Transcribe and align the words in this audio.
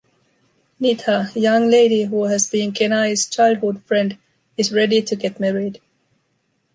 Nita, 0.79 1.29
a 1.35 1.39
young 1.39 1.69
lady 1.69 2.05
who 2.05 2.23
has 2.23 2.49
been 2.49 2.71
Kenaï’s 2.71 3.29
childhood 3.29 3.83
friend, 3.83 4.17
is 4.57 4.73
ready 4.73 4.99
to 5.03 5.15
get 5.15 5.39
married. 5.39 5.79